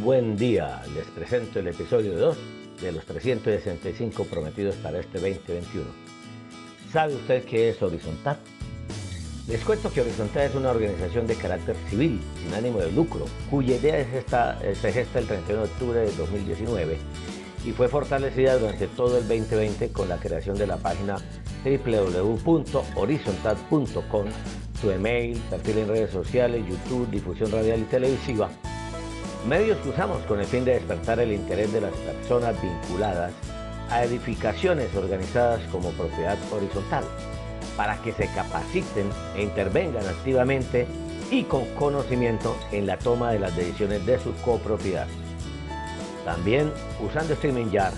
Buen 0.00 0.38
día, 0.38 0.80
les 0.94 1.04
presento 1.08 1.58
el 1.58 1.68
episodio 1.68 2.16
2 2.16 2.38
de 2.80 2.90
los 2.90 3.04
365 3.04 4.24
prometidos 4.24 4.76
para 4.76 4.98
este 4.98 5.20
2021. 5.20 5.84
¿Sabe 6.90 7.14
usted 7.14 7.44
qué 7.44 7.68
es 7.68 7.82
Horizontal? 7.82 8.38
Les 9.46 9.62
cuento 9.62 9.92
que 9.92 10.00
Horizontal 10.00 10.44
es 10.44 10.54
una 10.54 10.70
organización 10.70 11.26
de 11.26 11.34
carácter 11.34 11.76
civil, 11.90 12.18
sin 12.42 12.54
ánimo 12.54 12.78
de 12.78 12.90
lucro, 12.92 13.26
cuya 13.50 13.76
idea 13.76 13.98
es 13.98 14.10
esta, 14.14 14.58
se 14.74 14.90
gesta 14.90 15.18
el 15.18 15.26
31 15.26 15.64
de 15.64 15.68
octubre 15.68 16.00
de 16.00 16.12
2019 16.12 16.96
y 17.66 17.72
fue 17.72 17.88
fortalecida 17.88 18.56
durante 18.56 18.86
todo 18.86 19.18
el 19.18 19.28
2020 19.28 19.92
con 19.92 20.08
la 20.08 20.16
creación 20.16 20.56
de 20.56 20.66
la 20.66 20.78
página 20.78 21.16
www.horizontal.com, 21.62 24.24
su 24.80 24.90
email, 24.90 25.38
perfil 25.50 25.76
en 25.76 25.88
redes 25.88 26.10
sociales, 26.10 26.64
YouTube, 26.66 27.10
difusión 27.10 27.52
radial 27.52 27.80
y 27.80 27.84
televisiva, 27.84 28.48
medios 29.46 29.78
que 29.78 29.90
usamos 29.90 30.22
con 30.22 30.40
el 30.40 30.46
fin 30.46 30.64
de 30.64 30.74
despertar 30.74 31.20
el 31.20 31.32
interés 31.32 31.72
de 31.72 31.80
las 31.80 31.92
personas 31.92 32.60
vinculadas 32.60 33.32
a 33.90 34.04
edificaciones 34.04 34.94
organizadas 34.94 35.60
como 35.70 35.90
propiedad 35.92 36.36
horizontal, 36.52 37.04
para 37.76 37.96
que 38.02 38.12
se 38.12 38.26
capaciten 38.32 39.08
e 39.36 39.42
intervengan 39.42 40.06
activamente 40.06 40.86
y 41.30 41.44
con 41.44 41.64
conocimiento 41.74 42.56
en 42.72 42.86
la 42.86 42.98
toma 42.98 43.32
de 43.32 43.38
las 43.38 43.56
decisiones 43.56 44.04
de 44.04 44.18
su 44.18 44.34
copropiedad. 44.42 45.06
También, 46.24 46.72
usando 47.00 47.34
StreamYard, 47.34 47.94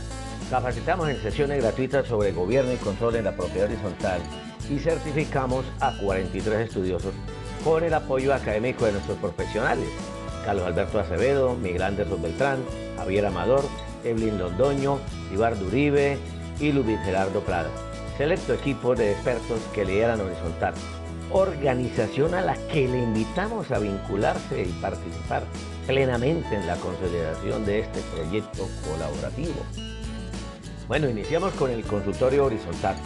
capacitamos 0.51 1.09
en 1.09 1.21
sesiones 1.23 1.63
gratuitas 1.63 2.07
sobre 2.07 2.33
gobierno 2.33 2.73
y 2.73 2.77
control 2.77 3.17
en 3.17 3.25
la 3.25 3.37
propiedad 3.37 3.69
horizontal 3.69 4.21
y 4.69 4.79
certificamos 4.79 5.65
a 5.81 5.97
43 5.99 6.69
estudiosos 6.69 7.15
con 7.65 7.83
el 7.83 7.95
apoyo 7.95 8.33
académico 8.33 8.85
de 8.85 8.93
nuestros 8.93 9.19
profesionales 9.19 9.89
Carlos 10.45 10.67
Alberto 10.67 10.99
Acevedo, 10.99 11.55
Miguel 11.55 11.83
Anderson 11.83 12.23
Beltrán, 12.23 12.59
Javier 12.97 13.27
Amador, 13.27 13.65
Evelyn 14.05 14.39
Londoño, 14.39 14.99
Ibardo 15.33 15.67
Uribe 15.67 16.19
y 16.59 16.73
Luis 16.73 16.99
Gerardo 17.05 17.41
Prada. 17.41 17.71
Selecto 18.17 18.53
equipo 18.53 18.95
de 18.95 19.13
expertos 19.13 19.61
que 19.75 19.85
lideran 19.85 20.21
Horizontal. 20.21 20.75
Organización 21.33 22.35
a 22.35 22.43
la 22.43 22.55
que 22.69 22.89
le 22.89 23.03
invitamos 23.03 23.71
a 23.71 23.79
vincularse 23.79 24.63
y 24.63 24.73
participar 24.81 25.45
plenamente 25.87 26.55
en 26.55 26.67
la 26.67 26.77
consolidación 26.77 27.65
de 27.65 27.81
este 27.81 28.01
proyecto 28.15 28.69
colaborativo. 28.91 29.63
Bueno, 30.89 31.09
iniciamos 31.09 31.55
con 31.55 31.71
el 31.71 31.85
consultorio 31.85 32.47
horizontal, 32.47 32.97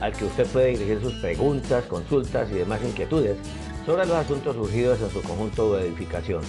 al 0.00 0.12
que 0.12 0.26
usted 0.26 0.46
puede 0.46 0.68
dirigir 0.68 1.00
sus 1.00 1.14
preguntas, 1.14 1.84
consultas 1.86 2.48
y 2.50 2.54
demás 2.54 2.80
inquietudes 2.84 3.36
sobre 3.84 4.06
los 4.06 4.16
asuntos 4.16 4.54
surgidos 4.54 5.00
en 5.00 5.10
su 5.10 5.20
conjunto 5.22 5.74
de 5.74 5.88
edificación 5.88 6.42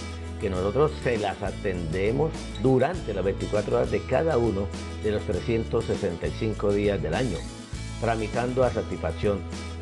que 0.44 0.50
nosotros 0.50 0.92
se 1.02 1.16
las 1.16 1.42
atendemos 1.42 2.30
durante 2.62 3.14
las 3.14 3.24
24 3.24 3.76
horas 3.76 3.90
de 3.90 4.02
cada 4.02 4.36
uno 4.36 4.66
de 5.02 5.12
los 5.12 5.22
365 5.22 6.70
días 6.70 7.02
del 7.02 7.14
año, 7.14 7.38
tramitando 7.98 8.62
a 8.62 8.70
satisfacción 8.70 9.38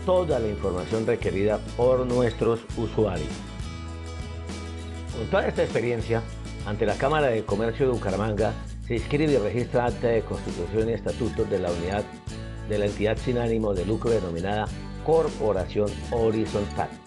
toda 0.07 0.39
la 0.39 0.47
información 0.47 1.05
requerida 1.05 1.59
por 1.77 2.07
nuestros 2.07 2.61
usuarios. 2.77 3.29
Con 5.19 5.27
toda 5.31 5.49
esta 5.49 5.65
experiencia, 5.65 6.23
ante 6.65 6.87
la 6.87 6.95
Cámara 6.95 7.27
de 7.27 7.45
Comercio 7.45 7.87
de 7.87 7.95
Bucaramanga 7.95 8.55
se 8.87 8.95
inscribe 8.95 9.33
y 9.33 9.39
registra 9.39 9.87
acta 9.87 10.07
de 10.07 10.23
constitución 10.23 10.91
y 10.91 10.93
estatutos 10.93 11.51
de 11.51 11.59
la 11.59 11.73
unidad 11.73 12.05
de 12.69 12.79
la 12.79 12.87
entidad 12.87 13.17
sin 13.17 13.39
ánimo 13.39 13.75
de 13.75 13.85
lucro 13.85 14.13
denominada 14.13 14.67
Corporación 15.05 15.91
Horizontal 16.13 17.02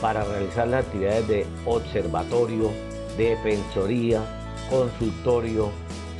para 0.00 0.24
realizar 0.24 0.68
las 0.68 0.84
actividades 0.84 1.28
de 1.28 1.46
observatorio, 1.64 2.70
defensoría, 3.16 4.22
consultorio, 4.70 5.70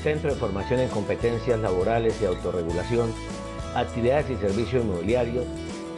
centro 0.02 0.32
de 0.32 0.36
formación 0.40 0.80
en 0.80 0.88
competencias 0.88 1.58
laborales 1.60 2.20
y 2.20 2.24
autorregulación, 2.24 3.12
actividades 3.74 4.30
y 4.30 4.36
servicios 4.36 4.84
inmobiliarios, 4.84 5.44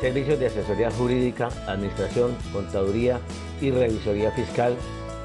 servicios 0.00 0.38
de 0.38 0.46
asesoría 0.46 0.90
jurídica, 0.90 1.48
administración, 1.66 2.36
contaduría 2.52 3.20
y 3.60 3.70
revisoría 3.70 4.30
fiscal, 4.32 4.74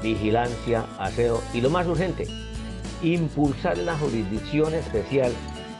vigilancia, 0.02 0.84
aseo 0.98 1.42
y 1.54 1.60
lo 1.60 1.70
más 1.70 1.86
urgente, 1.86 2.26
impulsar 3.02 3.78
la 3.78 3.96
jurisdicción 3.96 4.74
especial 4.74 5.32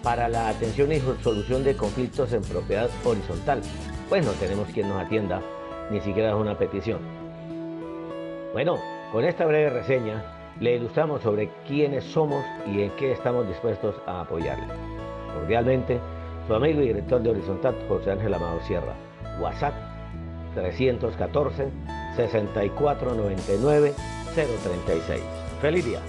para 0.02 0.28
la 0.28 0.48
atención 0.48 0.92
y 0.92 1.00
solución 1.22 1.64
de 1.64 1.76
conflictos 1.76 2.32
en 2.32 2.42
propiedad 2.42 2.88
horizontal, 3.04 3.60
pues 4.08 4.24
no 4.24 4.32
tenemos 4.32 4.68
quien 4.68 4.88
nos 4.88 5.02
atienda 5.02 5.42
ni 5.90 6.00
siquiera 6.00 6.30
es 6.30 6.34
una 6.34 6.56
petición. 6.56 7.00
Bueno, 8.52 8.76
con 9.12 9.24
esta 9.24 9.46
breve 9.46 9.70
reseña 9.70 10.24
le 10.60 10.76
ilustramos 10.76 11.22
sobre 11.22 11.50
quiénes 11.66 12.04
somos 12.04 12.44
y 12.66 12.82
en 12.82 12.90
qué 12.92 13.12
estamos 13.12 13.46
dispuestos 13.46 13.94
a 14.06 14.22
apoyarle. 14.22 14.72
Cordialmente, 15.34 16.00
su 16.46 16.54
amigo 16.54 16.80
y 16.80 16.88
director 16.88 17.22
de 17.22 17.30
Horizontal, 17.30 17.76
José 17.88 18.12
Ángel 18.12 18.34
Amado 18.34 18.60
Sierra. 18.62 18.94
WhatsApp 19.40 19.74
314 20.54 21.68
6499 22.16 23.94
036. 24.34 25.22
¡Feliz 25.60 25.84
día! 25.84 26.00